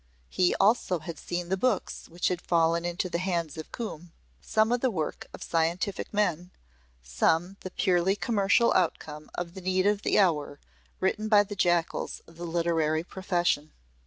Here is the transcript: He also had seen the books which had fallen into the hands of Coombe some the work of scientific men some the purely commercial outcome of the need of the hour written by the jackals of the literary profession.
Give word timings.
He 0.29 0.55
also 0.55 0.97
had 0.97 1.19
seen 1.19 1.49
the 1.49 1.57
books 1.57 2.09
which 2.09 2.29
had 2.29 2.41
fallen 2.41 2.85
into 2.85 3.07
the 3.07 3.19
hands 3.19 3.55
of 3.55 3.71
Coombe 3.71 4.11
some 4.41 4.69
the 4.69 4.89
work 4.89 5.27
of 5.31 5.43
scientific 5.43 6.11
men 6.11 6.49
some 7.03 7.57
the 7.59 7.69
purely 7.69 8.15
commercial 8.15 8.73
outcome 8.73 9.29
of 9.35 9.53
the 9.53 9.61
need 9.61 9.85
of 9.85 10.01
the 10.01 10.17
hour 10.17 10.59
written 10.99 11.27
by 11.27 11.43
the 11.43 11.55
jackals 11.55 12.21
of 12.25 12.37
the 12.37 12.45
literary 12.47 13.03
profession. 13.03 13.73